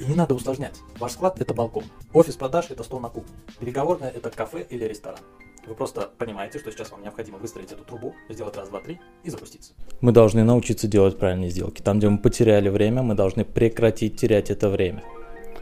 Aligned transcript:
И 0.00 0.04
не 0.04 0.14
надо 0.14 0.34
усложнять. 0.34 0.80
Ваш 0.98 1.12
склад– 1.12 1.40
это 1.40 1.54
балкон. 1.54 1.84
Офис 2.12 2.34
продаж– 2.34 2.66
это 2.70 2.82
стол 2.82 3.00
на 3.00 3.08
кухне. 3.08 3.34
Переговорная– 3.60 4.10
это 4.16 4.30
кафе 4.30 4.66
или 4.68 4.84
ресторан. 4.84 5.20
Вы 5.66 5.74
просто 5.74 6.10
понимаете, 6.18 6.58
что 6.58 6.70
сейчас 6.72 6.90
вам 6.90 7.02
необходимо 7.02 7.38
выстроить 7.38 7.72
эту 7.72 7.84
трубу, 7.84 8.14
сделать 8.28 8.56
раз, 8.56 8.68
два, 8.68 8.80
три 8.80 9.00
и 9.22 9.30
запуститься. 9.30 9.72
Мы 10.00 10.12
должны 10.12 10.44
научиться 10.44 10.88
делать 10.88 11.18
правильные 11.18 11.50
сделки. 11.50 11.80
Там, 11.80 11.98
где 11.98 12.08
мы 12.08 12.18
потеряли 12.18 12.68
время, 12.68 13.02
мы 13.02 13.14
должны 13.14 13.44
прекратить 13.44 14.20
терять 14.20 14.50
это 14.50 14.68
время. 14.68 15.04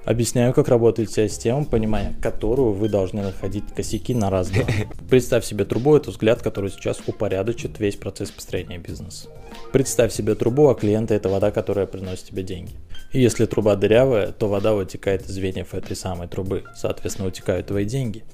Объясняю, 0.05 0.53
как 0.53 0.69
работает 0.69 1.11
вся 1.11 1.29
система, 1.29 1.65
понимая 1.65 2.15
которую 2.21 2.73
вы 2.73 2.89
должны 2.89 3.23
находить 3.23 3.65
косяки 3.75 4.15
на 4.15 4.31
раз 4.31 4.49
два. 4.51 4.65
Представь 5.09 5.45
себе 5.45 5.65
трубу, 5.65 5.95
это 5.95 6.11
взгляд, 6.11 6.43
который 6.43 6.71
сейчас 6.71 7.01
упорядочит 7.07 7.79
весь 7.79 7.97
процесс 7.97 8.31
построения 8.31 8.79
бизнеса. 8.79 9.29
Представь 9.73 10.13
себе 10.13 10.35
трубу, 10.35 10.69
а 10.69 10.75
клиента 10.75 11.15
это 11.15 11.29
вода, 11.29 11.53
которая 11.53 11.87
приносит 11.87 12.27
тебе 12.27 12.43
деньги. 12.43 12.73
И 13.13 13.21
если 13.21 13.47
труба 13.47 13.77
дырявая, 13.77 14.33
то 14.33 14.49
вода 14.49 14.73
вытекает 14.73 15.23
из 15.27 15.35
звеньев 15.35 15.75
этой 15.75 15.95
самой 15.95 16.27
трубы, 16.27 16.65
соответственно, 16.75 17.29
утекают 17.29 17.69
твои 17.69 17.85
деньги. 17.85 18.25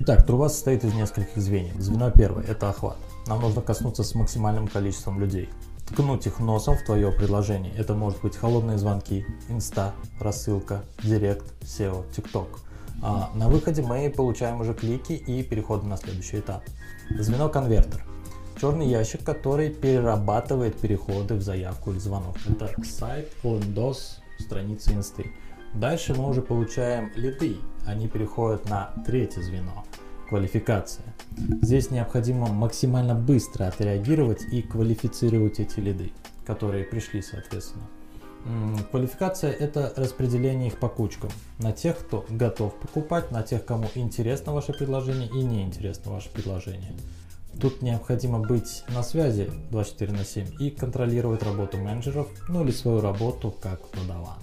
Итак, 0.00 0.24
труба 0.24 0.48
состоит 0.48 0.84
из 0.84 0.94
нескольких 0.94 1.36
звеньев. 1.36 1.74
Звено 1.78 2.10
первое– 2.10 2.44
это 2.48 2.70
охват. 2.70 2.96
Нам 3.26 3.42
нужно 3.42 3.60
коснуться 3.60 4.04
с 4.04 4.14
максимальным 4.14 4.68
количеством 4.68 5.20
людей. 5.20 5.48
Ткнуть 5.88 6.26
их 6.26 6.38
носом 6.38 6.76
в 6.76 6.84
твое 6.84 7.10
предложение. 7.10 7.72
Это 7.74 7.94
может 7.94 8.20
быть 8.20 8.36
холодные 8.36 8.76
звонки, 8.76 9.24
инста, 9.48 9.94
рассылка, 10.20 10.82
директ, 11.02 11.46
SEO, 11.62 12.04
TikTok. 12.14 12.48
А 13.02 13.30
на 13.34 13.48
выходе 13.48 13.82
мы 13.82 14.10
получаем 14.10 14.60
уже 14.60 14.74
клики 14.74 15.12
и 15.12 15.42
переходы 15.42 15.86
на 15.86 15.96
следующий 15.96 16.40
этап. 16.40 16.62
Звено 17.10 17.48
конвертер. 17.48 18.04
Черный 18.60 18.86
ящик, 18.86 19.24
который 19.24 19.70
перерабатывает 19.70 20.76
переходы 20.78 21.36
в 21.36 21.42
заявку 21.42 21.92
или 21.92 21.98
звонок. 21.98 22.36
Это 22.46 22.70
сайт, 22.84 23.32
лендос, 23.42 24.20
страницы 24.38 24.92
инсты. 24.92 25.32
Дальше 25.74 26.14
мы 26.14 26.28
уже 26.28 26.42
получаем 26.42 27.10
лиды. 27.14 27.56
Они 27.86 28.08
переходят 28.08 28.68
на 28.68 28.92
третье 29.06 29.40
звено– 29.40 29.84
квалификация. 30.28 31.06
Здесь 31.62 31.90
необходимо 31.90 32.48
максимально 32.48 33.14
быстро 33.14 33.66
отреагировать 33.66 34.42
и 34.52 34.62
квалифицировать 34.62 35.60
эти 35.60 35.80
лиды, 35.80 36.12
которые 36.46 36.84
пришли 36.84 37.22
соответственно. 37.22 37.84
Квалификация– 38.90 39.52
это 39.58 39.92
распределение 39.96 40.68
их 40.68 40.78
по 40.78 40.88
кучкам. 40.88 41.30
На 41.58 41.72
тех, 41.72 41.98
кто 41.98 42.24
готов 42.28 42.74
покупать, 42.74 43.30
на 43.30 43.42
тех, 43.42 43.64
кому 43.64 43.88
интересно 43.94 44.52
ваше 44.52 44.72
предложение 44.72 45.28
и 45.28 45.42
не 45.42 45.62
интересно 45.62 46.12
ваше 46.12 46.30
предложение. 46.30 46.92
Тут 47.60 47.82
необходимо 47.82 48.38
быть 48.38 48.84
на 48.88 49.02
связи 49.02 49.50
24 49.70 50.12
на 50.12 50.24
7 50.24 50.46
и 50.60 50.70
контролировать 50.70 51.42
работу 51.42 51.78
менеджеров, 51.78 52.28
ну 52.48 52.62
или 52.62 52.70
свою 52.70 53.00
работу 53.00 53.52
как 53.60 53.88
продаван. 53.88 54.38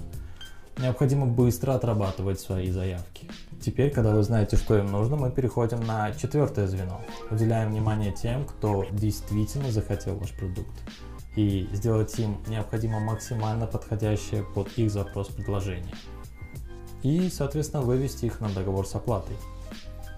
Необходимо 0.78 1.26
быстро 1.26 1.74
отрабатывать 1.74 2.40
свои 2.40 2.70
заявки. 2.70 3.30
Теперь, 3.62 3.92
когда 3.92 4.14
вы 4.14 4.24
знаете, 4.24 4.58
что 4.58 4.78
им 4.78 4.88
нужно, 4.88 5.16
мы 5.16 5.32
переходим 5.32 5.80
на 5.86 6.12
четвертое 6.12 6.68
звено. 6.68 7.02
Уделяем 7.32 7.72
внимание 7.72 8.12
тем, 8.12 8.46
кто 8.46 8.86
действительно 8.92 9.72
захотел 9.72 10.16
ваш 10.16 10.32
продукт. 10.32 10.74
И 11.38 11.70
сделать 11.72 12.18
им 12.20 12.38
необходимо 12.48 13.00
максимально 13.00 13.68
подходящее 13.68 14.44
под 14.44 14.68
их 14.78 14.92
запрос 14.92 15.30
предложение. 15.30 15.96
И, 17.04 17.30
соответственно, 17.30 17.82
вывести 17.84 18.26
их 18.26 18.42
на 18.42 18.50
договор 18.50 18.86
с 18.86 18.96
оплатой. 18.96 19.36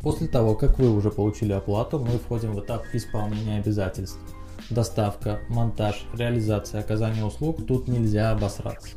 После 0.02 0.27
того, 0.27 0.55
как 0.55 0.80
вы 0.80 0.89
уже 0.89 1.11
получили 1.11 1.53
оплату, 1.53 1.99
мы 1.99 2.17
входим 2.17 2.53
в 2.53 2.59
этап 2.59 2.83
исполнения 2.94 3.59
обязательств. 3.59 4.19
Доставка, 4.69 5.39
монтаж, 5.49 6.05
реализация, 6.14 6.81
оказание 6.81 7.25
услуг, 7.25 7.66
тут 7.67 7.88
нельзя 7.88 8.31
обосраться. 8.31 8.89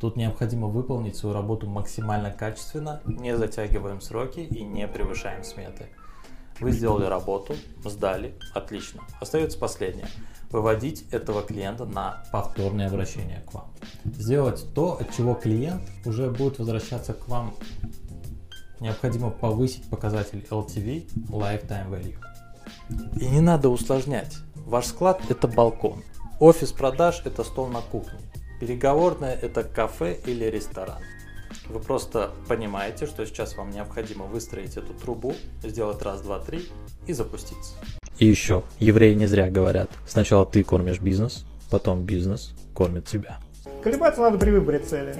Тут 0.00 0.16
необходимо 0.16 0.68
выполнить 0.68 1.14
свою 1.16 1.34
работу 1.34 1.66
максимально 1.66 2.30
качественно, 2.30 3.02
не 3.04 3.36
затягиваем 3.36 4.00
сроки 4.00 4.40
и 4.40 4.64
не 4.64 4.88
превышаем 4.88 5.44
сметы. 5.44 5.88
Вы 6.58 6.72
сделали 6.72 7.04
работу, 7.04 7.54
сдали, 7.84 8.34
отлично. 8.54 9.02
Остается 9.20 9.58
последнее. 9.58 10.06
Выводить 10.50 11.06
этого 11.10 11.42
клиента 11.42 11.84
на 11.84 12.24
повторное 12.32 12.88
обращение 12.88 13.42
к 13.46 13.52
вам. 13.52 13.70
Сделать 14.04 14.64
то, 14.74 14.98
от 14.98 15.14
чего 15.14 15.34
клиент 15.34 15.82
уже 16.06 16.30
будет 16.30 16.58
возвращаться 16.58 17.12
к 17.12 17.28
вам. 17.28 17.54
Необходимо 18.80 19.30
повысить 19.30 19.88
показатель 19.90 20.46
LTV, 20.50 21.28
Lifetime 21.28 21.90
Value. 21.90 22.18
И 23.20 23.26
не 23.26 23.40
надо 23.40 23.68
усложнять. 23.68 24.38
Ваш 24.54 24.86
склад 24.86 25.20
это 25.28 25.46
балкон. 25.46 26.02
Офис 26.40 26.72
продаж 26.72 27.20
это 27.26 27.44
стол 27.44 27.68
на 27.68 27.82
кухне. 27.82 28.18
Переговорная– 28.60 29.38
это 29.42 29.64
кафе 29.64 30.18
или 30.26 30.44
ресторан. 30.44 30.98
Вы 31.70 31.80
просто 31.80 32.30
понимаете, 32.46 33.06
что 33.06 33.24
сейчас 33.24 33.56
вам 33.56 33.70
необходимо 33.70 34.26
выстроить 34.26 34.76
эту 34.76 34.92
трубу, 34.92 35.34
сделать 35.62 36.02
раз, 36.02 36.20
два, 36.20 36.40
три 36.40 36.68
и 37.06 37.14
запуститься. 37.14 37.72
И 38.18 38.26
еще, 38.26 38.62
евреи 38.78 39.14
не 39.14 39.24
зря 39.24 39.50
говорят, 39.50 39.88
сначала 40.06 40.44
ты 40.44 40.62
кормишь 40.62 41.00
бизнес, 41.00 41.46
потом 41.70 42.02
бизнес 42.02 42.54
кормит 42.74 43.06
тебя. 43.06 43.38
Колебаться 43.82 44.20
надо 44.20 44.36
при 44.36 44.50
выборе 44.50 44.80
цели. 44.80 45.16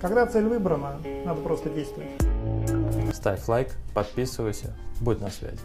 Когда 0.00 0.26
цель 0.26 0.48
выбрана, 0.48 1.00
надо 1.24 1.40
просто 1.40 1.70
действовать. 1.70 2.10
Ставь 3.14 3.46
лайк, 3.46 3.68
подписывайся, 3.94 4.76
будь 5.00 5.20
на 5.20 5.30
связи. 5.30 5.60